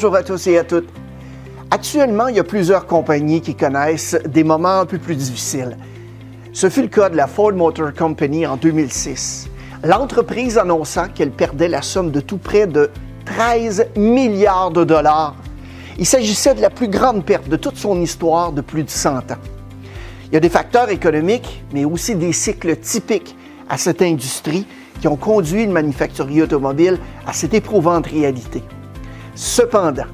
bonjour 0.00 0.16
à 0.16 0.22
tous 0.22 0.46
et 0.46 0.56
à 0.56 0.64
toutes. 0.64 0.88
Actuellement, 1.70 2.28
il 2.28 2.36
y 2.36 2.40
a 2.40 2.44
plusieurs 2.44 2.86
compagnies 2.86 3.42
qui 3.42 3.54
connaissent 3.54 4.16
des 4.26 4.44
moments 4.44 4.80
un 4.80 4.86
peu 4.86 4.96
plus 4.96 5.14
difficiles. 5.14 5.76
Ce 6.54 6.70
fut 6.70 6.80
le 6.80 6.88
cas 6.88 7.10
de 7.10 7.16
la 7.16 7.26
Ford 7.26 7.52
Motor 7.52 7.92
Company 7.92 8.46
en 8.46 8.56
2006. 8.56 9.50
L'entreprise 9.84 10.56
annonçant 10.56 11.08
qu'elle 11.14 11.30
perdait 11.30 11.68
la 11.68 11.82
somme 11.82 12.12
de 12.12 12.20
tout 12.20 12.38
près 12.38 12.66
de 12.66 12.88
13 13.26 13.88
milliards 13.94 14.70
de 14.70 14.84
dollars. 14.84 15.36
Il 15.98 16.06
s'agissait 16.06 16.54
de 16.54 16.62
la 16.62 16.70
plus 16.70 16.88
grande 16.88 17.22
perte 17.22 17.50
de 17.50 17.56
toute 17.56 17.76
son 17.76 18.00
histoire 18.00 18.52
de 18.52 18.62
plus 18.62 18.84
de 18.84 18.90
100 18.90 19.32
ans. 19.32 19.42
Il 20.28 20.32
y 20.32 20.36
a 20.38 20.40
des 20.40 20.48
facteurs 20.48 20.88
économiques, 20.88 21.62
mais 21.74 21.84
aussi 21.84 22.14
des 22.14 22.32
cycles 22.32 22.74
typiques 22.76 23.36
à 23.68 23.76
cette 23.76 24.00
industrie 24.00 24.66
qui 24.98 25.08
ont 25.08 25.16
conduit 25.16 25.66
le 25.66 25.72
manufacturier 25.72 26.40
automobile 26.40 26.98
à 27.26 27.34
cette 27.34 27.52
éprouvante 27.52 28.06
réalité. 28.06 28.62
Cependant, 29.34 30.04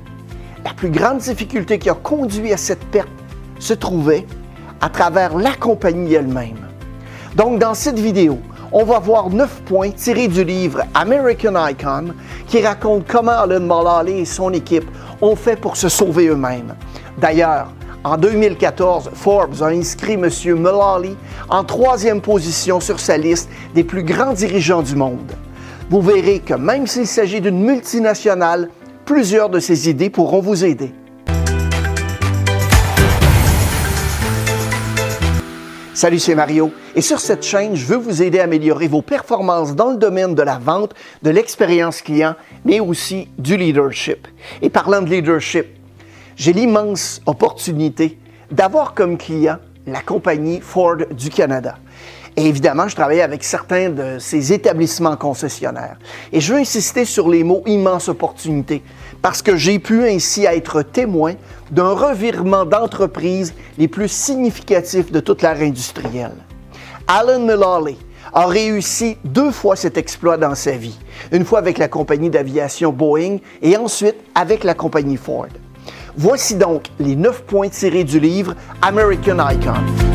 la 0.64 0.72
plus 0.74 0.90
grande 0.90 1.18
difficulté 1.18 1.78
qui 1.78 1.90
a 1.90 1.94
conduit 1.94 2.52
à 2.52 2.56
cette 2.56 2.84
perte 2.86 3.08
se 3.58 3.74
trouvait 3.74 4.26
à 4.80 4.88
travers 4.88 5.36
la 5.36 5.54
compagnie 5.54 6.14
elle-même. 6.14 6.58
Donc, 7.34 7.58
dans 7.58 7.74
cette 7.74 7.98
vidéo, 7.98 8.38
on 8.72 8.84
va 8.84 8.98
voir 8.98 9.30
neuf 9.30 9.62
points 9.64 9.90
tirés 9.90 10.28
du 10.28 10.44
livre 10.44 10.82
American 10.94 11.54
Icon 11.66 12.14
qui 12.46 12.60
raconte 12.60 13.06
comment 13.06 13.32
Alan 13.32 13.60
Mulally 13.60 14.20
et 14.20 14.24
son 14.24 14.52
équipe 14.52 14.88
ont 15.20 15.36
fait 15.36 15.56
pour 15.56 15.76
se 15.76 15.88
sauver 15.88 16.26
eux-mêmes. 16.26 16.74
D'ailleurs, 17.18 17.68
en 18.04 18.16
2014, 18.16 19.10
Forbes 19.14 19.62
a 19.62 19.66
inscrit 19.66 20.14
M. 20.14 20.28
Mulally 20.58 21.16
en 21.48 21.64
troisième 21.64 22.20
position 22.20 22.80
sur 22.80 23.00
sa 23.00 23.16
liste 23.16 23.48
des 23.74 23.84
plus 23.84 24.02
grands 24.02 24.32
dirigeants 24.32 24.82
du 24.82 24.94
monde. 24.94 25.32
Vous 25.90 26.00
verrez 26.00 26.40
que 26.40 26.54
même 26.54 26.86
s'il 26.86 27.06
s'agit 27.06 27.40
d'une 27.40 27.64
multinationale, 27.64 28.68
plusieurs 29.06 29.48
de 29.48 29.60
ses 29.60 29.88
idées 29.88 30.10
pourront 30.10 30.40
vous 30.40 30.64
aider. 30.64 30.92
Salut, 35.94 36.18
c'est 36.18 36.34
Mario. 36.34 36.72
Et 36.94 37.00
sur 37.00 37.20
cette 37.20 37.42
chaîne, 37.42 37.74
je 37.74 37.86
veux 37.86 37.96
vous 37.96 38.22
aider 38.22 38.40
à 38.40 38.44
améliorer 38.44 38.86
vos 38.86 39.00
performances 39.00 39.74
dans 39.74 39.92
le 39.92 39.96
domaine 39.96 40.34
de 40.34 40.42
la 40.42 40.58
vente, 40.58 40.92
de 41.22 41.30
l'expérience 41.30 42.02
client, 42.02 42.34
mais 42.66 42.80
aussi 42.80 43.28
du 43.38 43.56
leadership. 43.56 44.28
Et 44.60 44.68
parlant 44.68 45.00
de 45.00 45.08
leadership, 45.08 45.66
j'ai 46.36 46.52
l'immense 46.52 47.22
opportunité 47.24 48.18
d'avoir 48.50 48.92
comme 48.92 49.16
client 49.16 49.56
la 49.86 50.02
compagnie 50.02 50.60
Ford 50.60 50.96
du 51.16 51.30
Canada. 51.30 51.78
Et 52.38 52.46
évidemment, 52.46 52.86
je 52.86 52.94
travaille 52.94 53.22
avec 53.22 53.42
certains 53.42 53.88
de 53.88 54.18
ces 54.18 54.52
établissements 54.52 55.16
concessionnaires. 55.16 55.96
Et 56.32 56.40
je 56.40 56.52
veux 56.52 56.60
insister 56.60 57.06
sur 57.06 57.30
les 57.30 57.42
mots 57.42 57.62
immense 57.64 58.10
opportunité, 58.10 58.82
parce 59.22 59.40
que 59.40 59.56
j'ai 59.56 59.78
pu 59.78 60.06
ainsi 60.06 60.44
être 60.44 60.82
témoin 60.82 61.34
d'un 61.70 61.92
revirement 61.92 62.66
d'entreprise 62.66 63.54
les 63.78 63.88
plus 63.88 64.08
significatifs 64.08 65.10
de 65.10 65.20
toute 65.20 65.40
l'ère 65.40 65.60
industrielle. 65.60 66.36
Alan 67.08 67.40
Mulally 67.40 67.96
a 68.34 68.46
réussi 68.46 69.16
deux 69.24 69.50
fois 69.50 69.76
cet 69.76 69.96
exploit 69.96 70.36
dans 70.36 70.54
sa 70.54 70.72
vie, 70.72 70.98
une 71.32 71.44
fois 71.44 71.60
avec 71.60 71.78
la 71.78 71.88
compagnie 71.88 72.28
d'aviation 72.28 72.92
Boeing 72.92 73.38
et 73.62 73.78
ensuite 73.78 74.16
avec 74.34 74.62
la 74.62 74.74
compagnie 74.74 75.16
Ford. 75.16 75.46
Voici 76.18 76.54
donc 76.54 76.84
les 76.98 77.16
neuf 77.16 77.44
points 77.44 77.68
tirés 77.70 78.04
du 78.04 78.20
livre 78.20 78.54
American 78.82 79.38
Icon. 79.48 80.05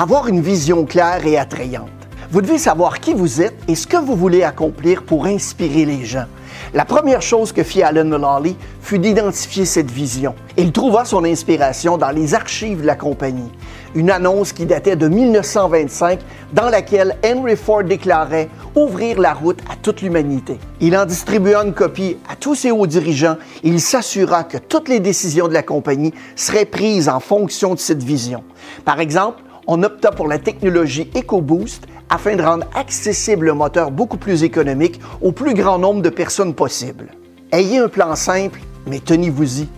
Avoir 0.00 0.28
une 0.28 0.40
vision 0.40 0.84
claire 0.84 1.26
et 1.26 1.36
attrayante. 1.36 1.88
Vous 2.30 2.40
devez 2.40 2.58
savoir 2.58 3.00
qui 3.00 3.14
vous 3.14 3.42
êtes 3.42 3.58
et 3.66 3.74
ce 3.74 3.88
que 3.88 3.96
vous 3.96 4.14
voulez 4.14 4.44
accomplir 4.44 5.02
pour 5.02 5.26
inspirer 5.26 5.84
les 5.84 6.04
gens. 6.04 6.26
La 6.72 6.84
première 6.84 7.20
chose 7.20 7.50
que 7.50 7.64
fit 7.64 7.82
Alan 7.82 8.04
Mulally 8.04 8.56
fut 8.80 9.00
d'identifier 9.00 9.64
cette 9.64 9.90
vision. 9.90 10.36
Il 10.56 10.70
trouva 10.70 11.04
son 11.04 11.24
inspiration 11.24 11.98
dans 11.98 12.10
les 12.12 12.34
archives 12.34 12.82
de 12.82 12.86
la 12.86 12.94
compagnie, 12.94 13.50
une 13.96 14.12
annonce 14.12 14.52
qui 14.52 14.66
datait 14.66 14.94
de 14.94 15.08
1925 15.08 16.20
dans 16.52 16.68
laquelle 16.68 17.16
Henry 17.24 17.56
Ford 17.56 17.82
déclarait 17.82 18.50
ouvrir 18.76 19.18
la 19.18 19.34
route 19.34 19.58
à 19.68 19.74
toute 19.74 20.00
l'humanité. 20.00 20.60
Il 20.80 20.96
en 20.96 21.06
distribua 21.06 21.64
une 21.64 21.74
copie 21.74 22.18
à 22.30 22.36
tous 22.36 22.54
ses 22.54 22.70
hauts 22.70 22.86
dirigeants 22.86 23.36
et 23.64 23.68
il 23.68 23.80
s'assura 23.80 24.44
que 24.44 24.58
toutes 24.58 24.88
les 24.88 25.00
décisions 25.00 25.48
de 25.48 25.54
la 25.54 25.64
compagnie 25.64 26.14
seraient 26.36 26.66
prises 26.66 27.08
en 27.08 27.18
fonction 27.18 27.74
de 27.74 27.80
cette 27.80 28.04
vision. 28.04 28.44
Par 28.84 29.00
exemple, 29.00 29.42
on 29.70 29.82
opta 29.82 30.10
pour 30.10 30.26
la 30.26 30.38
technologie 30.38 31.10
EcoBoost 31.14 31.86
afin 32.08 32.36
de 32.36 32.42
rendre 32.42 32.66
accessible 32.74 33.46
le 33.46 33.52
moteur 33.52 33.90
beaucoup 33.90 34.16
plus 34.16 34.42
économique 34.42 34.98
au 35.20 35.30
plus 35.30 35.52
grand 35.52 35.78
nombre 35.78 36.00
de 36.00 36.08
personnes 36.08 36.54
possible. 36.54 37.08
Ayez 37.52 37.78
un 37.78 37.88
plan 37.88 38.16
simple, 38.16 38.60
mais 38.86 38.98
tenez-vous-y. 38.98 39.68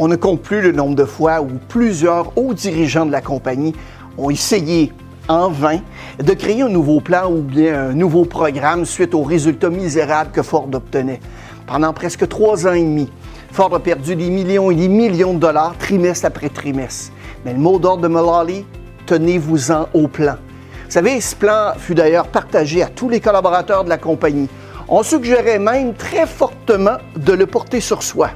On 0.00 0.08
ne 0.08 0.16
compte 0.16 0.42
plus 0.42 0.60
le 0.60 0.72
nombre 0.72 0.96
de 0.96 1.04
fois 1.04 1.40
où 1.42 1.48
plusieurs 1.68 2.36
hauts 2.36 2.54
dirigeants 2.54 3.06
de 3.06 3.12
la 3.12 3.20
compagnie 3.20 3.72
ont 4.18 4.30
essayé 4.30 4.92
en 5.28 5.48
vain 5.48 5.78
de 6.18 6.32
créer 6.34 6.62
un 6.62 6.68
nouveau 6.68 7.00
plan 7.00 7.30
ou 7.30 7.40
bien 7.40 7.90
un 7.90 7.92
nouveau 7.92 8.24
programme 8.24 8.84
suite 8.84 9.14
aux 9.14 9.22
résultats 9.22 9.70
misérables 9.70 10.32
que 10.32 10.42
Ford 10.42 10.68
obtenait. 10.74 11.20
Pendant 11.68 11.92
presque 11.92 12.26
trois 12.26 12.66
ans 12.66 12.72
et 12.72 12.82
demi, 12.82 13.08
Ford 13.52 13.72
a 13.72 13.78
perdu 13.78 14.16
des 14.16 14.28
millions 14.28 14.72
et 14.72 14.74
des 14.74 14.88
millions 14.88 15.34
de 15.34 15.38
dollars 15.38 15.78
trimestre 15.78 16.26
après 16.26 16.48
trimestre. 16.48 17.12
Mais 17.44 17.52
le 17.52 17.60
mot 17.60 17.78
d'ordre 17.78 18.02
de 18.02 18.08
Mullally, 18.08 18.64
tenez-vous-en 19.10 19.88
au 19.92 20.06
plan. 20.06 20.36
Vous 20.84 20.92
savez, 20.92 21.20
ce 21.20 21.34
plan 21.34 21.72
fut 21.76 21.96
d'ailleurs 21.96 22.28
partagé 22.28 22.80
à 22.80 22.86
tous 22.86 23.08
les 23.08 23.18
collaborateurs 23.18 23.82
de 23.82 23.88
la 23.88 23.98
compagnie. 23.98 24.48
On 24.88 25.02
suggérait 25.02 25.58
même 25.58 25.94
très 25.94 26.26
fortement 26.26 26.96
de 27.16 27.32
le 27.32 27.46
porter 27.46 27.80
sur 27.80 28.04
soi. 28.04 28.30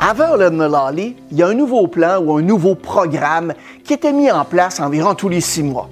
Avant 0.00 0.34
le 0.34 0.50
Mullally, 0.50 1.14
il 1.30 1.36
y 1.36 1.44
a 1.44 1.46
un 1.46 1.54
nouveau 1.54 1.86
plan 1.86 2.18
ou 2.18 2.38
un 2.38 2.42
nouveau 2.42 2.74
programme 2.74 3.54
qui 3.84 3.92
était 3.92 4.12
mis 4.12 4.30
en 4.32 4.44
place 4.44 4.80
environ 4.80 5.14
tous 5.14 5.28
les 5.28 5.40
six 5.40 5.62
mois. 5.62 5.88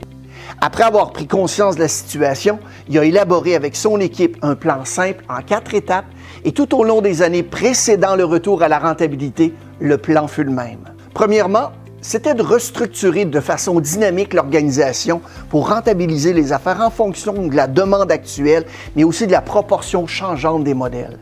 Après 0.61 0.83
avoir 0.83 1.13
pris 1.13 1.29
conscience 1.29 1.77
de 1.77 1.83
la 1.83 1.89
situation, 1.89 2.59
il 2.89 2.99
a 2.99 3.05
élaboré 3.05 3.55
avec 3.55 3.77
son 3.77 4.01
équipe 4.01 4.37
un 4.43 4.57
plan 4.57 4.85
simple 4.85 5.23
en 5.29 5.43
quatre 5.43 5.75
étapes 5.75 6.07
et 6.45 6.51
tout 6.51 6.75
au 6.77 6.83
long 6.83 7.03
des 7.03 7.23
années 7.23 7.45
précédant 7.45 8.17
le 8.17 8.25
retour 8.25 8.65
à 8.65 8.69
la 8.69 8.81
rentabilité, 8.81 9.55
le 9.79 9.97
plan 9.97 10.27
fut 10.27 10.45
le 10.45 10.51
même. 10.51 10.81
Premièrement, 11.15 11.71
c'était 12.06 12.34
de 12.34 12.43
restructurer 12.43 13.25
de 13.25 13.41
façon 13.41 13.81
dynamique 13.81 14.33
l'organisation 14.33 15.21
pour 15.50 15.71
rentabiliser 15.71 16.33
les 16.33 16.53
affaires 16.53 16.81
en 16.81 16.91
fonction 16.91 17.49
de 17.49 17.56
la 17.56 17.67
demande 17.67 18.12
actuelle, 18.12 18.65
mais 18.94 19.03
aussi 19.03 19.27
de 19.27 19.33
la 19.33 19.41
proportion 19.41 20.06
changeante 20.06 20.62
des 20.62 20.72
modèles. 20.72 21.19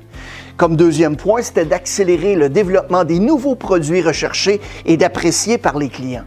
Comme 0.58 0.76
deuxième 0.76 1.16
point, 1.16 1.40
c'était 1.40 1.64
d'accélérer 1.64 2.34
le 2.34 2.50
développement 2.50 3.04
des 3.04 3.18
nouveaux 3.18 3.54
produits 3.54 4.02
recherchés 4.02 4.60
et 4.84 4.98
d'appréciés 4.98 5.56
par 5.56 5.78
les 5.78 5.88
clients. 5.88 6.26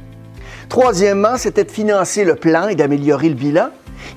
Troisièmement, 0.69 1.37
c'était 1.37 1.63
de 1.63 1.71
financer 1.71 2.23
le 2.23 2.33
plan 2.33 2.67
et 2.67 2.73
d'améliorer 2.73 3.29
le 3.29 3.35
bilan. 3.35 3.67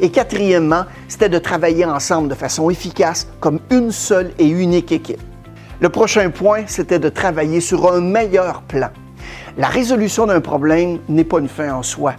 Et 0.00 0.10
quatrièmement, 0.10 0.84
c'était 1.06 1.28
de 1.28 1.38
travailler 1.38 1.84
ensemble 1.84 2.28
de 2.28 2.34
façon 2.34 2.70
efficace 2.70 3.28
comme 3.40 3.60
une 3.70 3.92
seule 3.92 4.30
et 4.38 4.48
unique 4.48 4.90
équipe. 4.90 5.20
Le 5.80 5.90
prochain 5.90 6.30
point, 6.30 6.62
c'était 6.66 6.98
de 6.98 7.10
travailler 7.10 7.60
sur 7.60 7.92
un 7.92 8.00
meilleur 8.00 8.62
plan. 8.62 8.88
La 9.60 9.69
résolution 9.69 10.25
d'un 10.25 10.41
problème 10.41 11.00
n'est 11.10 11.22
pas 11.22 11.38
une 11.38 11.47
fin 11.47 11.75
en 11.75 11.82
soi. 11.82 12.15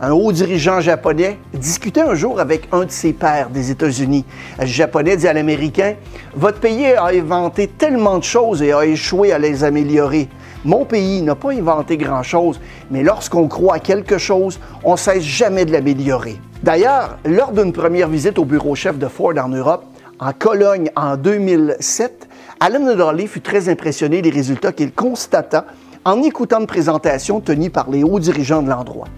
Un 0.00 0.12
haut 0.12 0.32
dirigeant 0.32 0.80
japonais 0.80 1.36
discutait 1.52 2.00
un 2.00 2.14
jour 2.14 2.40
avec 2.40 2.68
un 2.72 2.86
de 2.86 2.90
ses 2.90 3.12
pairs 3.12 3.50
des 3.50 3.70
États-Unis. 3.70 4.24
Le 4.58 4.64
japonais 4.64 5.18
dit 5.18 5.28
à 5.28 5.34
l'Américain 5.34 5.96
Votre 6.34 6.58
pays 6.58 6.86
a 6.86 7.08
inventé 7.08 7.66
tellement 7.66 8.16
de 8.16 8.24
choses 8.24 8.62
et 8.62 8.72
a 8.72 8.86
échoué 8.86 9.30
à 9.30 9.38
les 9.38 9.62
améliorer. 9.62 10.30
Mon 10.64 10.86
pays 10.86 11.20
n'a 11.20 11.34
pas 11.34 11.52
inventé 11.52 11.98
grand-chose, 11.98 12.58
mais 12.90 13.02
lorsqu'on 13.02 13.46
croit 13.46 13.74
à 13.74 13.78
quelque 13.78 14.16
chose, 14.16 14.58
on 14.82 14.92
ne 14.92 14.96
cesse 14.96 15.22
jamais 15.22 15.66
de 15.66 15.72
l'améliorer. 15.72 16.38
D'ailleurs, 16.62 17.18
lors 17.26 17.52
d'une 17.52 17.74
première 17.74 18.08
visite 18.08 18.38
au 18.38 18.46
bureau 18.46 18.74
chef 18.74 18.96
de 18.96 19.06
Ford 19.06 19.34
en 19.38 19.50
Europe, 19.50 19.84
en 20.18 20.32
Cologne 20.32 20.90
en 20.96 21.18
2007, 21.18 22.26
Alan 22.58 22.80
Nodali 22.80 23.26
fut 23.26 23.42
très 23.42 23.68
impressionné 23.68 24.22
des 24.22 24.30
résultats 24.30 24.72
qu'il 24.72 24.92
constata 24.92 25.66
en 26.06 26.22
écoutant 26.22 26.60
une 26.60 26.68
présentation 26.68 27.40
tenue 27.40 27.68
par 27.68 27.90
les 27.90 28.04
hauts 28.04 28.20
dirigeants 28.20 28.62
de 28.62 28.70
l'endroit. 28.70 29.08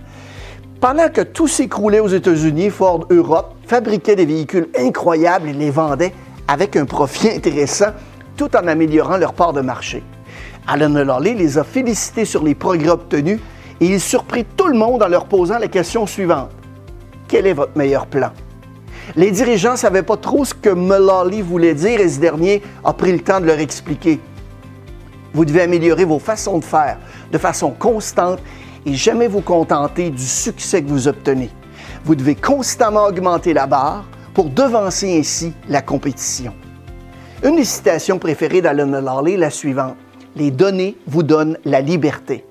Pendant 0.81 1.11
que 1.11 1.21
tout 1.21 1.47
s'écroulait 1.47 2.01
aux 2.01 2.09
États-Unis, 2.09 2.71
Ford 2.71 3.05
Europe 3.11 3.55
fabriquait 3.67 4.17
des 4.17 4.25
véhicules 4.25 4.69
incroyables 4.77 5.51
et 5.51 5.53
les 5.53 5.71
vendait 5.71 6.15
avec 6.49 6.77
un 6.77 6.87
profit 6.87 7.29
intéressant 7.37 7.93
tout 8.39 8.57
en 8.57 8.67
améliorant 8.67 9.19
leur 9.19 9.35
part 9.35 9.53
de 9.53 9.61
marché. 9.61 10.03
Alan 10.67 10.89
Lally 10.89 11.35
les 11.35 11.59
a 11.59 11.65
félicités 11.65 12.25
sur 12.25 12.43
les 12.43 12.55
progrès 12.55 12.89
obtenus 12.89 13.39
et 13.81 13.87
il 13.87 14.01
surprit 14.01 14.47
tout 14.57 14.69
le 14.69 14.79
monde 14.79 15.03
en 15.03 15.09
leur 15.09 15.27
posant 15.27 15.59
la 15.59 15.69
question 15.69 16.07
suivante. 16.07 16.51
Quel 17.29 17.47
est 17.47 17.53
votre 17.53 17.77
meilleur 17.77 18.07
plan? 18.07 18.31
Les 19.15 19.31
dirigeants 19.31 19.73
ne 19.73 19.77
savaient 19.77 20.03
pas 20.03 20.17
trop 20.17 20.47
ce 20.47 20.55
que 20.55 20.71
Mullally 20.71 21.43
voulait 21.43 21.75
dire 21.75 22.01
et 22.01 22.09
ce 22.09 22.19
dernier 22.19 22.63
a 22.83 22.95
pris 22.95 23.13
le 23.13 23.21
temps 23.21 23.41
de 23.41 23.47
leur 23.47 23.59
expliquer. 23.59 24.21
Vous 25.39 25.45
devez 25.45 25.61
améliorer 25.61 26.05
vos 26.05 26.19
façons 26.19 26.59
de 26.59 26.65
faire 26.65 26.99
de 27.31 27.39
façon 27.39 27.71
constante 27.71 28.41
et 28.85 28.95
jamais 28.95 29.29
vous 29.29 29.41
contenter 29.41 30.11
du 30.11 30.27
succès 30.27 30.83
que 30.83 30.89
vous 30.89 31.07
obtenez. 31.07 31.49
Vous 32.05 32.17
devez 32.17 32.35
constamment 32.35 33.05
augmenter 33.05 33.53
la 33.53 33.69
barre 33.69 34.05
pour 34.35 34.47
devancer 34.47 35.17
ainsi 35.17 35.53
la 35.69 35.81
compétition. 35.81 36.53
Une 37.45 37.55
des 37.55 37.65
citations 37.65 38.19
préférées 38.19 38.63
d'Alan 38.63 38.89
Mulally 38.89 39.35
est 39.35 39.37
la 39.37 39.51
suivante. 39.51 39.95
Les 40.35 40.51
données 40.51 40.97
vous 41.07 41.23
donnent 41.23 41.57
la 41.65 41.83
liberté. 41.83 42.45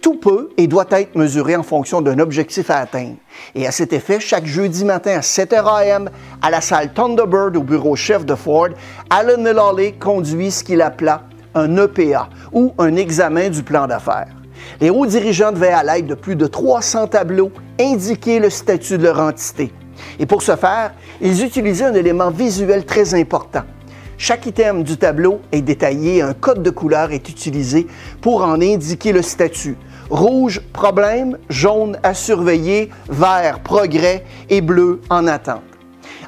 Tout 0.00 0.14
peut 0.14 0.50
et 0.56 0.68
doit 0.68 0.86
être 0.92 1.16
mesuré 1.16 1.56
en 1.56 1.64
fonction 1.64 2.02
d'un 2.02 2.20
objectif 2.20 2.70
à 2.70 2.76
atteindre. 2.76 3.16
Et 3.56 3.66
à 3.66 3.72
cet 3.72 3.92
effet, 3.92 4.20
chaque 4.20 4.46
jeudi 4.46 4.84
matin 4.84 5.16
à 5.16 5.22
7h 5.22 5.64
AM, 5.66 6.08
à 6.40 6.50
la 6.50 6.60
salle 6.60 6.92
Thunderbird 6.92 7.56
au 7.56 7.64
bureau 7.64 7.96
chef 7.96 8.24
de 8.24 8.36
Ford, 8.36 8.68
Alan 9.10 9.42
Mulally 9.42 9.94
conduit 9.94 10.52
ce 10.52 10.62
qu'il 10.62 10.82
appela 10.82 11.24
un 11.54 11.76
EPA 11.76 12.28
ou 12.52 12.74
un 12.78 12.96
examen 12.96 13.48
du 13.48 13.62
plan 13.62 13.86
d'affaires. 13.86 14.34
Les 14.80 14.90
hauts 14.90 15.06
dirigeants 15.06 15.52
devaient, 15.52 15.72
à 15.72 15.82
l'aide 15.82 16.06
de 16.06 16.14
plus 16.14 16.36
de 16.36 16.46
300 16.46 17.08
tableaux, 17.08 17.50
indiquer 17.80 18.38
le 18.38 18.50
statut 18.50 18.98
de 18.98 19.04
leur 19.04 19.20
entité. 19.20 19.72
Et 20.18 20.26
pour 20.26 20.42
ce 20.42 20.56
faire, 20.56 20.92
ils 21.20 21.44
utilisaient 21.44 21.86
un 21.86 21.94
élément 21.94 22.30
visuel 22.30 22.84
très 22.84 23.14
important. 23.14 23.62
Chaque 24.16 24.46
item 24.46 24.82
du 24.82 24.96
tableau 24.96 25.40
est 25.52 25.60
détaillé, 25.60 26.22
un 26.22 26.34
code 26.34 26.62
de 26.62 26.70
couleur 26.70 27.12
est 27.12 27.28
utilisé 27.28 27.86
pour 28.20 28.42
en 28.42 28.60
indiquer 28.60 29.12
le 29.12 29.22
statut. 29.22 29.76
Rouge, 30.10 30.60
problème, 30.72 31.38
jaune, 31.48 31.98
à 32.02 32.14
surveiller, 32.14 32.90
vert, 33.08 33.60
progrès 33.60 34.24
et 34.48 34.60
bleu, 34.60 35.00
en 35.08 35.26
attente. 35.28 35.62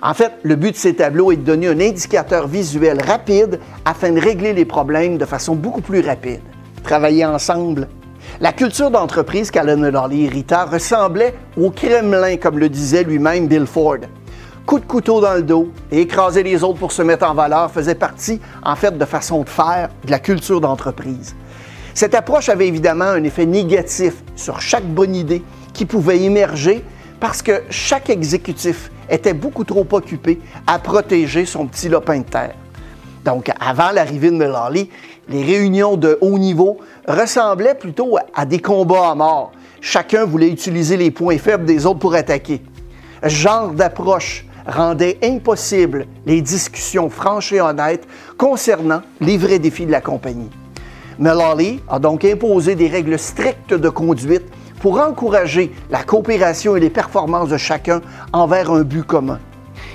En 0.03 0.15
fait, 0.15 0.33
le 0.45 0.57
but 0.57 0.73
de 0.73 0.77
ces 0.77 0.95
tableaux 0.95 1.31
est 1.31 1.37
de 1.37 1.43
donner 1.43 1.69
un 1.69 1.79
indicateur 1.79 2.49
visuel 2.49 3.03
rapide 3.07 3.61
afin 3.85 4.13
de 4.13 4.21
régler 4.21 4.55
les 4.55 4.65
problèmes 4.65 5.19
de 5.19 5.27
façon 5.27 5.55
beaucoup 5.55 5.83
plus 5.83 6.01
rapide. 6.01 6.41
Travailler 6.83 7.27
ensemble. 7.27 7.87
La 8.41 8.55
culture 8.55 8.91
d'entreprise 8.91 9.51
qu'Alan 9.51 9.91
Lorley 9.91 10.23
hérita 10.23 10.65
ressemblait 10.65 11.35
au 11.59 11.71
Kremlin, 11.71 12.37
comme 12.39 12.59
le 12.59 12.71
disait 12.71 13.05
lui-même 13.05 13.47
Bill 13.47 13.67
Ford. 13.67 13.99
Coup 14.65 14.79
de 14.79 14.87
couteau 14.87 15.21
dans 15.21 15.35
le 15.35 15.43
dos 15.43 15.69
et 15.91 16.01
écraser 16.01 16.43
les 16.43 16.65
autres 16.65 16.79
pour 16.79 16.93
se 16.93 17.03
mettre 17.03 17.29
en 17.29 17.35
valeur 17.35 17.71
faisait 17.71 17.95
partie, 17.95 18.41
en 18.63 18.77
fait, 18.77 18.97
de 18.97 19.05
façon 19.05 19.43
de 19.43 19.49
faire 19.51 19.91
de 20.07 20.11
la 20.11 20.19
culture 20.19 20.63
d'entreprise. 20.63 21.35
Cette 21.93 22.15
approche 22.15 22.49
avait 22.49 22.69
évidemment 22.69 23.05
un 23.05 23.25
effet 23.25 23.45
négatif 23.45 24.15
sur 24.35 24.63
chaque 24.63 24.87
bonne 24.87 25.15
idée 25.15 25.43
qui 25.75 25.85
pouvait 25.85 26.21
émerger 26.21 26.85
parce 27.21 27.43
que 27.43 27.63
chaque 27.69 28.11
exécutif 28.11 28.91
était 29.09 29.35
beaucoup 29.35 29.65
trop 29.65 29.87
occupé 29.93 30.41
à 30.67 30.79
protéger 30.79 31.45
son 31.45 31.67
petit 31.67 31.89
lopin 31.89 32.19
de 32.19 32.25
terre. 32.25 32.55
Donc, 33.25 33.51
avant 33.61 33.91
l'arrivée 33.91 34.31
de 34.31 34.37
Mullally, 34.37 34.89
les 35.29 35.43
réunions 35.45 35.97
de 35.97 36.19
haut 36.23 36.39
niveau 36.39 36.79
ressemblaient 37.07 37.75
plutôt 37.75 38.17
à 38.35 38.47
des 38.47 38.59
combats 38.59 39.11
à 39.11 39.15
mort. 39.15 39.53
Chacun 39.83 40.25
voulait 40.25 40.49
utiliser 40.49 40.97
les 40.97 41.11
points 41.11 41.39
faibles 41.39 41.67
des 41.67 41.87
autres 41.87 41.99
pour 41.99 42.15
attaquer. 42.15 42.63
Ce 43.23 43.29
genre 43.29 43.73
d'approche 43.73 44.47
rendait 44.67 45.19
impossible 45.23 46.07
les 46.27 46.41
discussions 46.41 47.11
franches 47.11 47.53
et 47.53 47.61
honnêtes 47.61 48.07
concernant 48.39 49.03
les 49.21 49.37
vrais 49.37 49.59
défis 49.59 49.87
de 49.87 49.93
la 49.93 50.01
compagnie. 50.01 50.51
Mullally 51.19 51.81
a 51.89 51.99
donc 51.99 52.25
imposé 52.25 52.75
des 52.75 52.89
règles 52.89 53.19
strictes 53.19 53.75
de 53.75 53.89
conduite 53.91 54.45
pour 54.81 54.99
encourager 54.99 55.73
la 55.91 56.03
coopération 56.03 56.75
et 56.75 56.81
les 56.81 56.91
performances 56.91 57.51
de 57.51 57.59
chacun 57.59 58.01
envers 58.33 58.71
un 58.71 58.83
but 58.83 59.05
commun. 59.05 59.39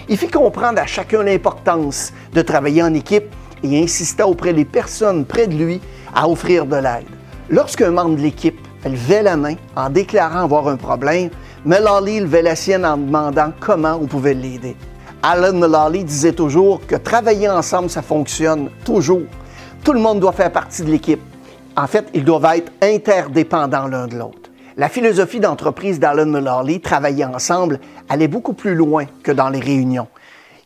Il 0.08 0.18
fit 0.18 0.28
comprendre 0.28 0.80
à 0.80 0.86
chacun 0.86 1.24
l'importance 1.24 2.14
de 2.34 2.42
travailler 2.42 2.84
en 2.84 2.94
équipe 2.94 3.26
et 3.64 3.82
insista 3.82 4.28
auprès 4.28 4.54
des 4.54 4.66
personnes 4.66 5.26
près 5.26 5.48
de 5.48 5.56
lui 5.56 5.82
à 6.14 6.30
offrir 6.30 6.66
de 6.66 6.76
l'aide. 6.76 7.06
Lorsqu'un 7.50 7.92
membre 7.92 8.16
de 8.16 8.22
l'équipe 8.22 8.60
levait 8.86 9.24
la 9.24 9.36
main 9.36 9.56
en 9.76 9.90
déclarant 9.90 10.44
avoir 10.44 10.68
un 10.68 10.78
problème, 10.78 11.30
Mullally 11.66 12.20
levait 12.20 12.44
la 12.44 12.56
sienne 12.56 12.86
en 12.86 12.98
demandant 12.98 13.52
comment 13.60 13.98
on 14.00 14.06
pouvait 14.06 14.36
l'aider. 14.36 14.76
Alan 15.24 15.54
Mullally 15.54 16.04
disait 16.04 16.34
toujours 16.34 16.86
que 16.86 16.96
travailler 16.96 17.50
ensemble, 17.50 17.90
ça 17.90 18.04
fonctionne 18.04 18.70
toujours. 18.84 19.24
Tout 19.84 19.94
le 19.94 20.00
monde 20.00 20.20
doit 20.20 20.32
faire 20.32 20.52
partie 20.52 20.84
de 20.84 20.92
l'équipe. 20.92 21.22
En 21.76 21.88
fait, 21.88 22.08
ils 22.14 22.24
doivent 22.24 22.46
être 22.56 22.72
interdépendants 22.82 23.88
l'un 23.88 24.08
de 24.08 24.18
l'autre. 24.18 24.44
La 24.77 24.89
philosophie 24.89 25.39
d'entreprise 25.39 26.01
d'Alan 26.01 26.25
Mulally, 26.25 26.81
travailler 26.81 27.24
ensemble, 27.24 27.80
allait 28.10 28.27
beaucoup 28.27 28.51
plus 28.51 28.75
loin 28.75 29.06
que 29.24 29.31
dans 29.31 29.48
les 29.48 29.62
réunions. 29.62 30.10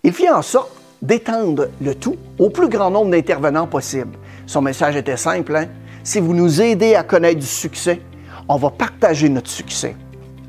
Il 0.02 0.14
fit 0.14 0.32
en 0.32 0.42
sorte 0.42 0.72
d'étendre 1.04 1.68
le 1.80 1.94
tout 1.94 2.18
au 2.40 2.50
plus 2.50 2.70
grand 2.70 2.90
nombre 2.90 3.12
d'intervenants 3.12 3.68
possible. 3.68 4.18
Son 4.48 4.64
message 4.64 4.96
était 4.96 5.16
simple, 5.16 5.56
hein? 5.56 5.68
si 6.04 6.20
vous 6.20 6.34
nous 6.34 6.60
aidez 6.60 6.96
à 6.96 7.04
connaître 7.04 7.40
du 7.40 7.46
succès, 7.46 8.02
on 8.48 8.56
va 8.56 8.72
partager 8.72 9.30
notre 9.30 9.52
succès. 9.52 9.96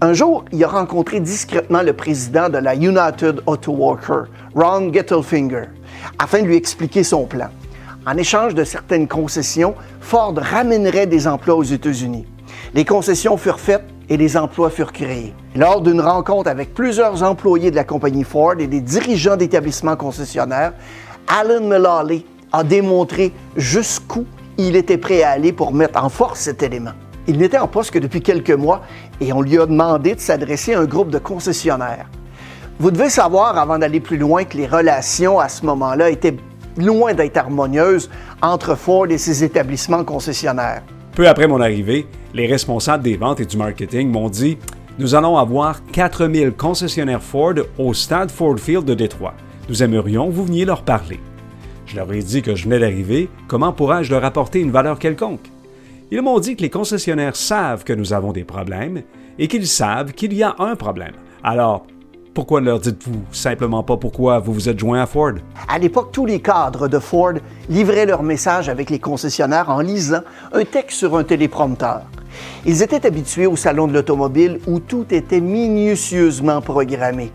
Un 0.01 0.15
jour, 0.15 0.47
il 0.53 0.65
a 0.65 0.69
rencontré 0.69 1.21
discrètement 1.21 1.83
le 1.83 1.93
président 1.93 2.49
de 2.49 2.57
la 2.57 2.75
United 2.75 3.43
Auto 3.45 3.73
Worker, 3.73 4.29
Ron 4.55 4.91
Gettelfinger, 4.91 5.65
afin 6.19 6.41
de 6.41 6.47
lui 6.47 6.57
expliquer 6.57 7.03
son 7.03 7.27
plan. 7.27 7.49
En 8.07 8.17
échange 8.17 8.55
de 8.55 8.65
certaines 8.65 9.07
concessions, 9.07 9.75
Ford 10.01 10.33
ramènerait 10.35 11.07
des 11.07 11.29
emplois 11.29 11.57
aux 11.57 11.63
États-Unis. 11.63 12.25
Les 12.73 12.85
concessions 12.85 13.37
furent 13.37 13.59
faites 13.59 13.85
et 14.09 14.17
les 14.17 14.37
emplois 14.37 14.71
furent 14.71 14.93
créés. 14.93 15.35
Lors 15.57 15.81
d'une 15.81 16.01
rencontre 16.01 16.49
avec 16.49 16.73
plusieurs 16.73 17.25
employés 17.25 17.73
de 17.73 17.77
la 17.77 17.83
compagnie 17.83 18.23
Ford 18.23 18.55
et 18.61 18.69
des 18.69 18.81
dirigeants 18.81 19.37
d'établissements 19.37 19.97
concessionnaires, 19.97 20.73
Alan 21.27 21.63
Mullally 21.63 22.25
a 22.53 22.63
démontré 22.63 23.33
jusqu'où 23.57 24.25
il 24.57 24.77
était 24.77 24.99
prêt 24.99 25.23
à 25.23 25.31
aller 25.31 25.53
pour 25.53 25.73
mettre 25.73 26.03
en 26.03 26.09
force 26.09 26.41
cet 26.41 26.63
élément. 26.63 26.93
Il 27.27 27.39
n'était 27.39 27.59
en 27.59 27.67
poste 27.67 27.91
que 27.91 27.99
depuis 27.99 28.23
quelques 28.23 28.51
mois 28.51 28.83
et 29.21 29.33
on 29.33 29.41
lui 29.41 29.59
a 29.59 29.67
demandé 29.67 30.15
de 30.15 30.21
s'adresser 30.21 30.75
à 30.75 30.81
un 30.81 30.85
groupe 30.85 31.11
de 31.11 31.19
concessionnaires. 31.19 32.07
Vous 32.79 32.93
devez 32.93 33.11
savoir, 33.11 33.59
avant 33.59 33.79
d'aller 33.79 34.01
plus 34.01 34.17
loin, 34.17 34.45
que 34.45 34.57
les 34.57 34.67
relations 34.67 35.41
à 35.41 35.49
ce 35.49 35.67
moment-là 35.67 36.09
étaient 36.11 36.37
loin 36.77 37.15
d'être 37.15 37.37
harmonieuses 37.37 38.11
entre 38.43 38.77
Ford 38.77 39.07
et 39.11 39.19
ses 39.19 39.43
établissements 39.43 40.05
concessionnaires. 40.05 40.83
Peu 41.15 41.29
après 41.29 41.47
mon 41.47 41.61
arrivée, 41.61 42.07
les 42.35 42.47
responsables 42.47 43.03
des 43.03 43.17
ventes 43.17 43.41
et 43.41 43.47
du 43.47 43.57
marketing 43.57 44.09
m'ont 44.11 44.29
dit 44.29 44.59
Nous 44.99 45.15
allons 45.15 45.37
avoir 45.37 45.85
4000 45.87 46.53
concessionnaires 46.53 47.23
Ford 47.23 47.55
au 47.79 47.95
stade 47.95 48.31
Ford 48.31 48.59
Field 48.59 48.85
de 48.85 48.95
Détroit. 48.95 49.35
Nous 49.69 49.83
aimerions 49.83 50.29
que 50.29 50.33
vous 50.33 50.45
veniez 50.45 50.65
leur 50.65 50.83
parler. 50.83 51.21
Je 51.87 51.97
leur 51.97 52.13
ai 52.13 52.23
dit 52.23 52.43
que 52.43 52.55
je 52.55 52.65
venais 52.65 52.79
d'arriver, 52.79 53.29
comment 53.49 53.73
pourrais-je 53.73 54.13
leur 54.13 54.25
apporter 54.25 54.61
une 54.61 54.71
valeur 54.71 54.99
quelconque? 54.99 55.51
Ils 56.13 56.23
m'ont 56.23 56.39
dit 56.39 56.57
que 56.57 56.63
les 56.63 56.71
concessionnaires 56.71 57.37
savent 57.37 57.85
que 57.85 57.93
nous 57.93 58.13
avons 58.13 58.33
des 58.33 58.45
problèmes 58.45 59.03
et 59.39 59.49
qu'ils 59.49 59.67
savent 59.67 60.13
qu'il 60.13 60.33
y 60.33 60.43
a 60.43 60.55
un 60.59 60.77
problème. 60.77 61.15
Alors, 61.43 61.87
pourquoi 62.35 62.61
ne 62.61 62.67
leur 62.67 62.79
dites-vous 62.79 63.23
simplement 63.33 63.83
pas 63.83 63.97
pourquoi 63.97 64.39
vous 64.39 64.53
vous 64.53 64.69
êtes 64.69 64.79
joint 64.79 65.03
à 65.03 65.07
Ford? 65.07 65.35
À 65.69 65.79
l'époque, 65.79 66.11
tous 66.13 66.27
les 66.27 66.41
cadres 66.41 66.87
de 66.87 67.01
Ford 67.01 67.35
livraient 67.69 68.07
leur 68.07 68.23
message 68.23 68.69
avec 68.69 68.89
les 68.89 69.01
concessionnaires 69.01 69.69
en 69.69 69.81
lisant 69.81 70.23
un 70.53 70.65
texte 70.65 70.99
sur 70.99 71.17
un 71.17 71.25
téléprompteur. 71.25 72.03
Ils 72.67 72.83
étaient 72.83 73.07
habitués 73.07 73.47
au 73.47 73.57
salon 73.57 73.87
de 73.87 73.93
l'automobile 73.93 74.61
où 74.67 74.81
tout 74.81 75.07
était 75.11 75.41
minutieusement 75.41 76.61
programmé. 76.61 77.31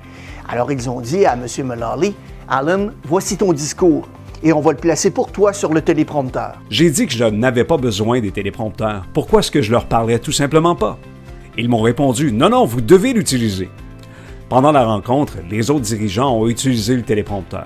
Alors 0.47 0.71
ils 0.71 0.89
ont 0.89 1.01
dit 1.01 1.25
à 1.25 1.33
M. 1.33 1.45
Mullally, 1.67 2.15
Alan, 2.47 2.89
voici 3.03 3.37
ton 3.37 3.53
discours 3.53 4.07
et 4.43 4.53
on 4.53 4.61
va 4.61 4.71
le 4.71 4.77
placer 4.77 5.09
pour 5.09 5.31
toi 5.31 5.53
sur 5.53 5.73
le 5.73 5.81
téléprompteur. 5.81 6.61
J'ai 6.69 6.89
dit 6.91 7.07
que 7.07 7.13
je 7.13 7.25
n'avais 7.25 7.63
pas 7.63 7.77
besoin 7.77 8.19
des 8.19 8.31
téléprompteurs. 8.31 9.05
Pourquoi 9.13 9.39
est-ce 9.39 9.51
que 9.51 9.61
je 9.61 9.71
leur 9.71 9.85
parlerais 9.85 10.19
tout 10.19 10.31
simplement 10.31 10.75
pas? 10.75 10.99
Ils 11.57 11.69
m'ont 11.69 11.81
répondu, 11.81 12.31
non, 12.31 12.49
non, 12.49 12.65
vous 12.65 12.81
devez 12.81 13.13
l'utiliser. 13.13 13.69
Pendant 14.49 14.71
la 14.71 14.85
rencontre, 14.85 15.37
les 15.49 15.71
autres 15.71 15.81
dirigeants 15.81 16.37
ont 16.37 16.47
utilisé 16.47 16.95
le 16.95 17.01
téléprompteur. 17.01 17.65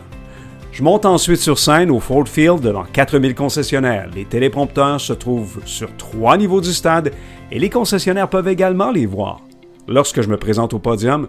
Je 0.72 0.84
monte 0.84 1.06
ensuite 1.06 1.40
sur 1.40 1.58
scène 1.58 1.92
au 1.92 2.00
Ford 2.00 2.28
Field 2.28 2.62
devant 2.62 2.84
4000 2.84 3.36
concessionnaires. 3.36 4.10
Les 4.16 4.26
téléprompteurs 4.26 5.02
se 5.02 5.14
trouvent 5.14 5.60
sur 5.66 5.96
trois 5.98 6.38
niveaux 6.38 6.62
du 6.62 6.72
stade 6.72 7.12
et 7.52 7.60
les 7.60 7.70
concessionnaires 7.70 8.30
peuvent 8.30 8.48
également 8.48 8.92
les 8.92 9.06
voir. 9.06 9.42
Lorsque 9.88 10.22
je 10.22 10.30
me 10.30 10.38
présente 10.38 10.74
au 10.74 10.80
podium, 10.80 11.28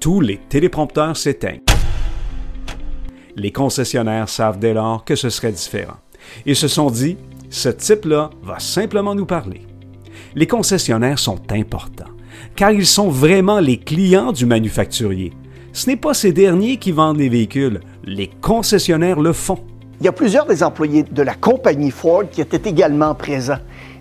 tous 0.00 0.20
les 0.20 0.38
téléprompteurs 0.48 1.16
s'éteignent. 1.16 1.62
Les 3.34 3.52
concessionnaires 3.52 4.28
savent 4.28 4.58
dès 4.58 4.72
lors 4.72 5.04
que 5.04 5.16
ce 5.16 5.28
serait 5.28 5.52
différent. 5.52 5.96
Ils 6.46 6.56
se 6.56 6.68
sont 6.68 6.90
dit, 6.90 7.18
ce 7.50 7.68
type-là 7.68 8.30
va 8.42 8.58
simplement 8.58 9.14
nous 9.14 9.26
parler. 9.26 9.62
Les 10.34 10.46
concessionnaires 10.46 11.18
sont 11.18 11.40
importants 11.52 12.16
car 12.54 12.70
ils 12.70 12.86
sont 12.86 13.08
vraiment 13.08 13.60
les 13.60 13.78
clients 13.78 14.32
du 14.32 14.46
manufacturier. 14.46 15.32
Ce 15.76 15.90
n'est 15.90 15.96
pas 15.96 16.14
ces 16.14 16.32
derniers 16.32 16.78
qui 16.78 16.90
vendent 16.90 17.18
les 17.18 17.28
véhicules, 17.28 17.80
les 18.02 18.28
concessionnaires 18.28 19.20
le 19.20 19.34
font. 19.34 19.58
Il 20.00 20.06
y 20.06 20.08
a 20.08 20.12
plusieurs 20.12 20.46
des 20.46 20.62
employés 20.62 21.02
de 21.02 21.20
la 21.20 21.34
compagnie 21.34 21.90
Ford 21.90 22.22
qui 22.32 22.40
étaient 22.40 22.70
également 22.70 23.14
présents. 23.14 23.58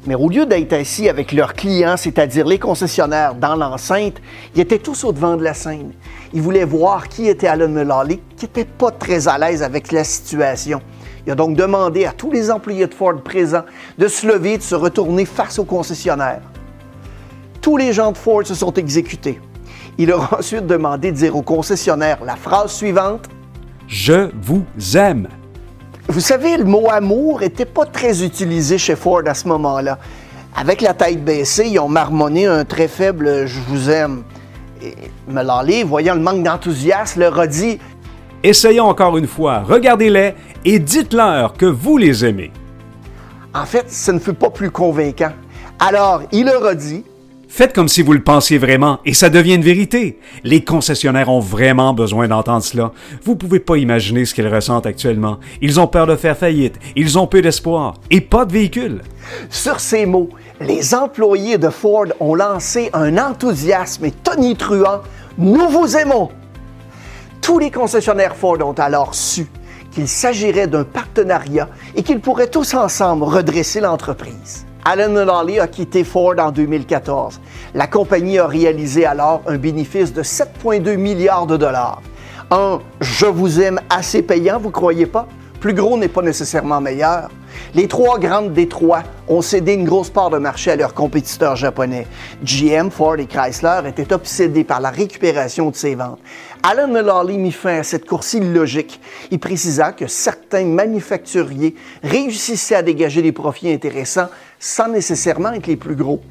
Mais 0.08 0.15
au 0.15 0.29
lieu 0.29 0.46
d'être 0.46 0.72
assis 0.72 1.10
avec 1.10 1.34
leurs 1.34 1.53
clients, 1.53 1.98
c'est-à-dire 1.98 2.48
les 2.48 2.60
concessionnaires, 2.60 3.36
dans 3.36 3.58
l'enceinte, 3.58 4.22
ils 4.55 4.62
étaient 4.62 4.79
tous 4.79 5.03
au 5.03 5.12
devant 5.12 5.36
de 5.36 5.44
la 5.44 5.53
scène. 5.53 5.91
Ils 6.34 6.41
voulaient 6.41 6.63
voir 6.63 7.10
qui 7.10 7.27
était 7.27 7.48
Alan 7.48 7.67
Mullally, 7.67 8.22
qui 8.38 8.46
n'était 8.46 8.63
pas 8.63 8.91
très 8.91 9.27
à 9.27 9.38
l'aise 9.38 9.62
avec 9.62 9.91
la 9.91 10.05
situation. 10.05 10.82
Il 11.27 11.34
a 11.34 11.36
donc 11.36 11.58
demandé 11.58 12.05
à 12.05 12.13
tous 12.13 12.32
les 12.32 12.51
employés 12.51 12.88
de 12.88 12.94
Ford 12.94 13.22
présents 13.22 13.65
de 13.98 14.08
se 14.08 14.25
lever 14.25 14.53
et 14.53 14.58
de 14.60 14.63
se 14.63 14.75
retourner 14.75 15.25
face 15.25 15.60
aux 15.60 15.65
concessionnaires 15.65 16.41
tous 17.65 17.77
les 17.77 17.94
gens 17.94 18.12
de 18.12 18.17
Ford 18.17 18.46
se 18.46 18.53
sont 18.53 18.74
exécutés. 18.74 19.39
Il 19.98 20.12
aura 20.12 20.40
ensuite 20.40 20.68
demandé 20.68 21.12
de 21.12 21.18
dire 21.18 21.36
au 21.36 21.42
concessionnaire 21.42 22.24
la 22.24 22.36
phrase 22.36 22.72
suivante 22.74 23.30
Je 23.88 24.30
vous 24.42 24.66
aime. 24.96 25.28
Vous 26.08 26.20
savez, 26.20 26.58
le 26.58 26.66
mot 26.66 26.90
amour 26.90 27.40
n'était 27.40 27.66
pas 27.66 27.86
très 27.86 28.24
utilisé 28.24 28.78
chez 28.78 28.96
Ford 28.96 29.24
à 29.25 29.34
ce 29.34 29.48
moment-là. 29.48 29.98
Avec 30.56 30.82
la 30.82 30.94
tête 30.94 31.24
baissée, 31.24 31.68
ils 31.68 31.80
ont 31.80 31.90
marmonné 31.90 32.46
un 32.46 32.64
très 32.64 32.88
faible 32.88 33.48
Je 33.48 33.60
vous 33.68 33.90
aime. 33.90 34.24
Et 34.82 34.94
Mullally, 35.28 35.84
voyant 35.84 36.14
le 36.14 36.22
manque 36.22 36.44
d'enthousiasme, 36.44 37.22
leur 37.22 37.40
a 37.40 37.48
dit 37.48 37.80
Essayons 38.44 38.86
encore 38.86 39.18
une 39.18 39.28
fois, 39.28 39.62
regardez-les 39.62 40.36
et 40.66 40.80
dites-leur 40.80 41.54
que 41.54 41.66
vous 41.66 41.98
les 41.98 42.24
aimez. 42.24 42.52
En 43.56 43.66
fait, 43.66 43.92
ce 43.92 44.12
ne 44.12 44.20
fut 44.20 44.34
pas 44.34 44.50
plus 44.50 44.70
convaincant. 44.70 45.32
Alors, 45.80 46.22
il 46.32 46.46
leur 46.46 46.64
a 46.66 46.75
dit 46.75 47.04
Faites 47.57 47.71
comme 47.71 47.88
si 47.88 48.01
vous 48.01 48.12
le 48.12 48.21
pensiez 48.21 48.57
vraiment 48.57 49.00
et 49.05 49.13
ça 49.13 49.29
devient 49.29 49.55
une 49.55 49.62
vérité. 49.62 50.19
Les 50.43 50.65
concessionnaires 50.65 51.29
ont 51.29 51.39
vraiment 51.39 51.93
besoin 51.93 52.27
d'entendre 52.27 52.65
cela. 52.65 52.91
Vous 53.24 53.38
pouvez 53.38 53.62
pas 53.62 53.77
imaginer 53.77 54.25
ce 54.25 54.33
qu'ils 54.33 54.53
ressentent 54.53 54.85
actuellement. 54.85 55.39
Ils 55.62 55.79
ont 55.79 55.88
peur 55.88 56.05
de 56.05 56.17
faire 56.17 56.38
faillite, 56.38 56.75
ils 56.97 57.17
ont 57.17 57.27
peu 57.27 57.41
d'espoir 57.41 57.93
et 58.12 58.19
pas 58.19 58.43
de 58.43 58.51
véhicule. 58.51 59.03
Sur 59.50 59.79
ces 59.79 60.05
mots, 60.05 60.27
les 60.59 60.93
employés 60.93 61.57
de 61.57 61.69
Ford 61.69 62.07
ont 62.19 62.35
lancé 62.35 62.89
un 62.91 63.17
enthousiasme 63.17 64.12
tonitruant 64.12 65.00
Nous 65.38 65.69
vous 65.69 65.95
aimons 65.95 66.31
Tous 67.41 67.57
les 67.57 67.71
concessionnaires 67.71 68.35
Ford 68.35 68.57
ont 68.65 68.74
alors 68.74 69.15
su 69.15 69.47
qu'il 69.93 70.09
s'agirait 70.09 70.67
d'un 70.67 70.83
partenariat 70.83 71.69
et 71.95 72.03
qu'ils 72.03 72.19
pourraient 72.19 72.50
tous 72.50 72.74
ensemble 72.74 73.24
redresser 73.24 73.79
l'entreprise. 73.79 74.65
Alan 74.88 75.10
Mulally 75.10 75.60
a 75.60 75.68
quitté 75.68 76.04
Ford 76.04 76.36
en 76.38 76.51
2014. 76.51 77.42
La 77.74 77.88
compagnie 77.88 78.38
a 78.38 78.46
réalisé 78.46 79.04
alors 79.04 79.42
un 79.48 79.58
bénéfice 79.58 80.13
de 80.13 80.22
7,2 80.22 80.96
milliards 80.96 81.48
de 81.48 81.58
dollars. 81.58 82.04
Un 82.51 82.80
je 83.01 83.25
vous 83.25 83.60
aime 83.60 83.80
assez 83.89 84.22
payant, 84.22 84.60
vous 84.60 84.70
croyez 84.70 85.08
pas? 85.08 85.27
Plus 85.65 85.74
gros 85.74 85.98
n'est 85.98 86.10
pas 86.10 86.22
nécessairement 86.22 86.79
meilleur. 86.79 87.31
Les 87.74 87.88
trois 87.88 88.19
grandes 88.19 88.53
Détroits 88.53 89.01
ont 89.27 89.41
cédé 89.41 89.74
une 89.74 89.86
grosse 89.86 90.12
part 90.12 90.29
de 90.29 90.38
marché 90.38 90.69
à 90.69 90.75
leurs 90.75 90.93
compétiteurs 90.93 91.55
japonais. 91.55 92.05
GM, 92.43 92.91
Ford 92.91 93.17
et 93.17 93.25
Chrysler 93.25 93.81
étaient 93.88 94.13
obsédés 94.13 94.63
par 94.63 94.79
la 94.79 94.91
récupération 94.91 95.72
de 95.72 95.75
ces 95.75 95.95
ventes. 95.95 96.19
Alan 96.62 96.88
Mulally 96.88 97.39
mit 97.39 97.51
fin 97.51 97.79
à 97.79 97.84
cette 97.84 98.05
course 98.05 98.34
illogique. 98.34 99.01
Il 99.31 99.39
précisa 99.39 99.91
que 99.91 100.05
certains 100.05 100.65
manufacturiers 100.65 101.74
réussissaient 102.03 102.75
à 102.75 102.84
dégager 102.84 103.24
des 103.24 103.31
profits 103.31 103.72
intéressants 103.72 104.29
sans 104.60 104.89
nécessairement 104.89 105.53
être 105.53 105.65
les 105.65 105.77
plus 105.77 105.95
gros. 105.95 106.22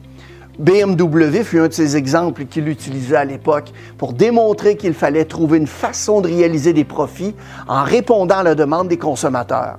BMW 0.58 1.42
fut 1.42 1.58
un 1.58 1.66
de 1.66 1.73
ces 1.73 1.96
exemples 1.96 2.44
qu'il 2.44 2.68
utilisait 2.68 3.16
à 3.16 3.25
l'époque 3.25 3.73
pour 3.99 4.12
démontrer 4.12 4.76
qu'il 4.76 4.94
fallait 4.94 5.25
trouver 5.25 5.58
une 5.58 5.66
façon 5.66 6.20
de 6.20 6.28
réaliser 6.28 6.73
des 6.73 6.84
profits 6.84 7.34
en 7.66 7.82
répondant 7.82 8.38
à 8.38 8.42
la 8.44 8.54
demande 8.54 8.87
des 8.87 8.96
consommateurs. 8.96 9.78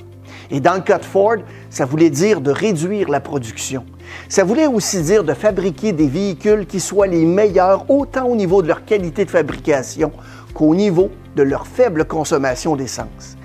Et 0.51 0.59
dans 0.59 0.73
le 0.73 0.81
cas 0.81 0.97
de 0.97 1.05
Ford, 1.05 1.37
ça 1.69 1.85
voulait 1.85 2.09
dire 2.09 2.41
de 2.41 2.51
réduire 2.51 3.09
la 3.09 3.21
production. 3.21 3.85
Ça 4.27 4.43
voulait 4.43 4.67
aussi 4.67 5.01
dire 5.01 5.23
de 5.23 5.33
fabriquer 5.33 5.93
des 5.93 6.07
véhicules 6.07 6.65
qui 6.65 6.81
soient 6.81 7.07
les 7.07 7.25
meilleurs 7.25 7.89
autant 7.89 8.25
au 8.25 8.35
niveau 8.35 8.61
de 8.61 8.67
leur 8.67 8.83
qualité 8.83 9.23
de 9.23 9.31
fabrication 9.31 10.11
qu'au 10.53 10.75
niveau 10.75 11.09
de 11.37 11.43
leur 11.43 11.67
faible 11.67 12.03
consommation 12.03 12.75
d'essence. 12.75 13.37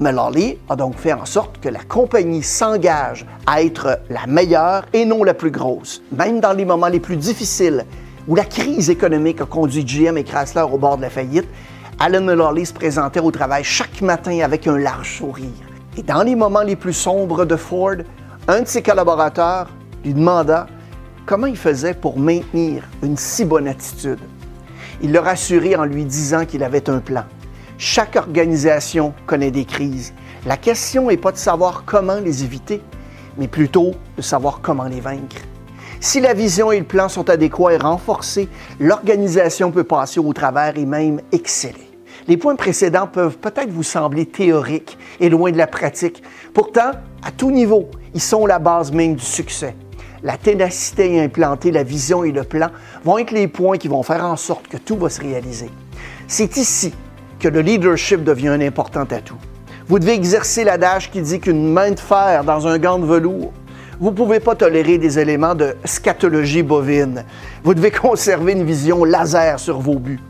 Mullally 0.00 0.58
a 0.68 0.76
donc 0.76 0.96
fait 0.96 1.12
en 1.12 1.24
sorte 1.24 1.58
que 1.58 1.68
la 1.68 1.80
compagnie 1.80 2.44
s'engage 2.44 3.26
à 3.46 3.62
être 3.62 3.98
la 4.10 4.26
meilleure 4.28 4.84
et 4.92 5.04
non 5.04 5.24
la 5.24 5.34
plus 5.34 5.50
grosse. 5.50 6.02
Même 6.12 6.38
dans 6.38 6.52
les 6.52 6.64
moments 6.64 6.86
les 6.86 7.00
plus 7.00 7.16
difficiles, 7.16 7.84
où 8.28 8.36
la 8.36 8.44
crise 8.44 8.90
économique 8.90 9.40
a 9.40 9.46
conduit 9.46 9.84
GM 9.84 10.16
et 10.16 10.22
Chrysler 10.22 10.62
au 10.62 10.78
bord 10.78 10.98
de 10.98 11.02
la 11.02 11.10
faillite, 11.10 11.48
Alan 11.98 12.20
Mullally 12.20 12.66
se 12.66 12.72
présentait 12.72 13.18
au 13.18 13.32
travail 13.32 13.64
chaque 13.64 14.00
matin 14.00 14.38
avec 14.40 14.68
un 14.68 14.78
large 14.78 15.18
sourire. 15.18 15.48
Et 15.96 16.02
dans 16.02 16.22
les 16.22 16.36
moments 16.36 16.62
les 16.62 16.76
plus 16.76 16.92
sombres 16.92 17.44
de 17.44 17.56
Ford, 17.56 17.96
un 18.46 18.60
de 18.60 18.68
ses 18.68 18.82
collaborateurs 18.82 19.68
lui 20.04 20.14
demanda 20.14 20.68
comment 21.26 21.48
il 21.48 21.56
faisait 21.56 21.94
pour 21.94 22.20
maintenir 22.20 22.84
une 23.02 23.16
si 23.16 23.44
bonne 23.44 23.66
attitude. 23.66 24.20
Il 25.02 25.12
le 25.12 25.18
rassurait 25.18 25.74
en 25.74 25.84
lui 25.84 26.04
disant 26.04 26.44
qu'il 26.44 26.62
avait 26.62 26.88
un 26.88 27.00
plan. 27.00 27.24
Chaque 27.80 28.16
organisation 28.16 29.14
connaît 29.24 29.52
des 29.52 29.64
crises. 29.64 30.12
La 30.46 30.56
question 30.56 31.06
n'est 31.06 31.16
pas 31.16 31.30
de 31.30 31.36
savoir 31.36 31.84
comment 31.86 32.18
les 32.18 32.42
éviter, 32.42 32.82
mais 33.36 33.46
plutôt 33.46 33.92
de 34.16 34.22
savoir 34.22 34.58
comment 34.60 34.88
les 34.88 35.00
vaincre. 35.00 35.36
Si 36.00 36.20
la 36.20 36.34
vision 36.34 36.72
et 36.72 36.80
le 36.80 36.84
plan 36.84 37.08
sont 37.08 37.30
adéquats 37.30 37.74
et 37.74 37.76
renforcés, 37.76 38.48
l'organisation 38.80 39.70
peut 39.70 39.84
passer 39.84 40.18
au 40.18 40.32
travers 40.32 40.76
et 40.76 40.86
même 40.86 41.20
exceller. 41.30 41.88
Les 42.26 42.36
points 42.36 42.56
précédents 42.56 43.06
peuvent 43.06 43.38
peut-être 43.38 43.70
vous 43.70 43.84
sembler 43.84 44.26
théoriques 44.26 44.98
et 45.20 45.28
loin 45.28 45.52
de 45.52 45.56
la 45.56 45.68
pratique. 45.68 46.24
Pourtant, 46.52 46.90
à 47.22 47.30
tout 47.30 47.52
niveau, 47.52 47.88
ils 48.12 48.20
sont 48.20 48.44
la 48.44 48.58
base 48.58 48.90
même 48.90 49.14
du 49.14 49.24
succès. 49.24 49.76
La 50.24 50.36
ténacité 50.36 51.20
à 51.20 51.22
implanter 51.22 51.70
la 51.70 51.84
vision 51.84 52.24
et 52.24 52.32
le 52.32 52.42
plan 52.42 52.70
vont 53.04 53.18
être 53.18 53.30
les 53.30 53.46
points 53.46 53.78
qui 53.78 53.86
vont 53.86 54.02
faire 54.02 54.24
en 54.24 54.34
sorte 54.34 54.66
que 54.66 54.78
tout 54.78 54.96
va 54.96 55.08
se 55.10 55.20
réaliser. 55.20 55.70
C'est 56.26 56.56
ici 56.56 56.92
que 57.38 57.48
le 57.48 57.60
leadership 57.60 58.24
devient 58.24 58.48
un 58.48 58.60
important 58.60 59.04
atout. 59.10 59.38
Vous 59.86 59.98
devez 59.98 60.12
exercer 60.12 60.64
l'adage 60.64 61.10
qui 61.10 61.22
dit 61.22 61.40
qu'une 61.40 61.72
main 61.72 61.92
de 61.92 62.00
fer 62.00 62.44
dans 62.44 62.66
un 62.66 62.78
gant 62.78 62.98
de 62.98 63.06
velours, 63.06 63.52
vous 64.00 64.10
ne 64.10 64.14
pouvez 64.14 64.38
pas 64.38 64.54
tolérer 64.54 64.98
des 64.98 65.18
éléments 65.18 65.54
de 65.54 65.74
scatologie 65.84 66.62
bovine. 66.62 67.24
Vous 67.64 67.74
devez 67.74 67.90
conserver 67.92 68.52
une 68.52 68.64
vision 68.64 69.04
laser 69.04 69.58
sur 69.58 69.80
vos 69.80 69.98
buts. 69.98 70.20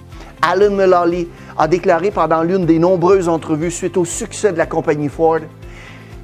Alan 0.40 0.70
Mullally 0.70 1.28
a 1.58 1.66
déclaré 1.66 2.10
pendant 2.10 2.42
l'une 2.42 2.64
des 2.64 2.78
nombreuses 2.78 3.28
entrevues 3.28 3.70
suite 3.70 3.96
au 3.96 4.04
succès 4.04 4.52
de 4.52 4.58
la 4.58 4.66
compagnie 4.66 5.08
Ford 5.08 5.40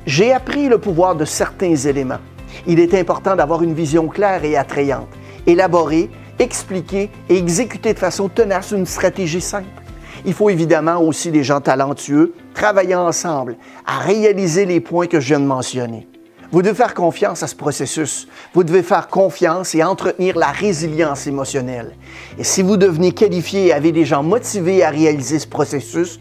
J'ai 0.06 0.32
appris 0.32 0.68
le 0.68 0.78
pouvoir 0.78 1.16
de 1.16 1.24
certains 1.24 1.74
éléments. 1.74 2.20
Il 2.66 2.78
est 2.78 2.94
important 2.94 3.34
d'avoir 3.34 3.62
une 3.62 3.74
vision 3.74 4.06
claire 4.06 4.44
et 4.44 4.56
attrayante, 4.56 5.08
élaborer, 5.46 6.08
expliquer 6.38 7.10
et 7.28 7.36
exécuter 7.36 7.92
de 7.92 7.98
façon 7.98 8.28
tenace 8.28 8.70
une 8.70 8.86
stratégie 8.86 9.40
simple. 9.40 9.83
Il 10.24 10.32
faut 10.32 10.48
évidemment 10.48 11.02
aussi 11.02 11.30
des 11.30 11.44
gens 11.44 11.60
talentueux 11.60 12.34
travaillant 12.54 13.06
ensemble 13.06 13.56
à 13.86 13.98
réaliser 13.98 14.64
les 14.64 14.80
points 14.80 15.06
que 15.06 15.20
je 15.20 15.28
viens 15.28 15.40
de 15.40 15.44
mentionner. 15.44 16.08
Vous 16.50 16.62
devez 16.62 16.74
faire 16.74 16.94
confiance 16.94 17.42
à 17.42 17.46
ce 17.46 17.56
processus. 17.56 18.28
Vous 18.54 18.64
devez 18.64 18.82
faire 18.82 19.08
confiance 19.08 19.74
et 19.74 19.82
entretenir 19.82 20.38
la 20.38 20.52
résilience 20.52 21.26
émotionnelle. 21.26 21.96
Et 22.38 22.44
si 22.44 22.62
vous 22.62 22.76
devenez 22.76 23.12
qualifié 23.12 23.66
et 23.66 23.72
avez 23.72 23.92
des 23.92 24.04
gens 24.04 24.22
motivés 24.22 24.84
à 24.84 24.90
réaliser 24.90 25.38
ce 25.38 25.48
processus, 25.48 26.20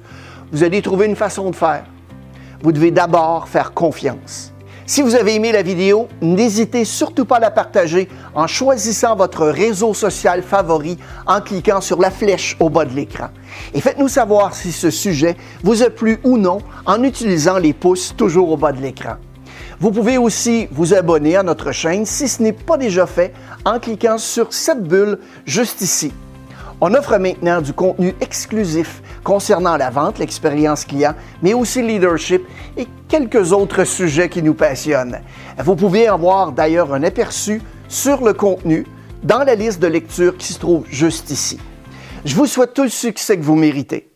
vous 0.52 0.64
allez 0.64 0.82
trouver 0.82 1.06
une 1.06 1.16
façon 1.16 1.50
de 1.52 1.56
faire. 1.56 1.86
Vous 2.62 2.72
devez 2.72 2.92
d'abord 2.92 3.48
faire 3.48 3.74
confiance. 3.74 4.53
Si 4.86 5.02
vous 5.02 5.16
avez 5.16 5.36
aimé 5.36 5.54
la 5.54 5.62
vidéo, 5.62 6.10
n'hésitez 6.22 6.84
surtout 6.84 7.24
pas 7.24 7.38
à 7.38 7.40
la 7.40 7.52
partager 7.52 8.10
en 8.36 8.48
choisissant 8.48 9.16
votre 9.16 9.48
réseau 9.48 9.94
social 9.94 10.44
favori 10.44 10.98
en 11.26 11.40
cliquant 11.40 11.80
sur 11.80 12.02
la 12.02 12.12
flèche 12.12 12.58
au 12.60 12.70
bas 12.70 12.84
de 12.84 12.94
l'écran. 12.94 13.30
Et 13.74 13.80
faites-nous 13.80 14.10
savoir 14.10 14.54
si 14.54 14.74
ce 14.74 14.90
sujet 14.90 15.38
vous 15.64 15.84
a 15.84 15.90
plu 15.90 16.20
ou 16.26 16.38
non 16.38 16.58
en 16.86 17.02
utilisant 17.02 17.60
les 17.60 17.72
pouces 17.72 18.14
toujours 18.18 18.50
au 18.50 18.58
bas 18.58 18.74
de 18.74 18.82
l'écran. 18.82 19.16
Vous 19.80 19.92
pouvez 19.92 20.18
aussi 20.18 20.68
vous 20.72 20.94
abonner 20.94 21.38
à 21.38 21.44
notre 21.44 21.72
chaîne 21.72 22.06
si 22.06 22.28
ce 22.28 22.44
n'est 22.44 22.52
pas 22.52 22.78
déjà 22.78 23.08
fait 23.08 23.34
en 23.64 23.80
cliquant 23.80 24.18
sur 24.18 24.54
cette 24.54 24.84
bulle 24.84 25.18
juste 25.46 25.80
ici. 25.80 26.12
On 26.86 26.94
offre 26.96 27.18
maintenant 27.18 27.62
du 27.62 27.72
contenu 27.72 28.14
exclusif 28.20 29.02
concernant 29.24 29.78
la 29.78 29.90
vente, 29.90 30.20
l'expérience 30.20 30.84
client, 30.84 31.14
mais 31.42 31.54
aussi 31.54 31.82
le 31.82 31.88
leadership 31.88 32.42
et 32.76 32.86
quelques 33.08 33.54
autres 33.54 33.86
sujets 33.86 34.28
qui 34.28 34.44
nous 34.44 34.54
passionnent. 34.54 35.22
Vous 35.60 35.78
pouvez 35.78 36.10
avoir 36.10 36.52
d'ailleurs 36.52 36.94
un 36.94 37.04
aperçu 37.04 37.62
sur 37.88 38.22
le 38.22 38.34
contenu 38.34 38.86
dans 39.24 39.46
la 39.46 39.56
liste 39.56 39.82
de 39.82 39.88
lecture 39.88 40.36
qui 40.36 40.52
se 40.52 40.60
trouve 40.60 40.84
juste 40.90 41.30
ici. 41.30 41.58
Je 42.26 42.36
vous 42.36 42.48
souhaite 42.48 42.74
tout 42.74 42.84
le 42.84 42.90
succès 42.90 43.38
que 43.38 43.44
vous 43.44 43.56
méritez. 43.56 44.13